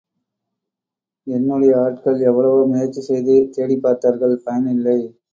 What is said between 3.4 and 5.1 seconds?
தேடிப்பார்த்தார்கள் பயனில்லை.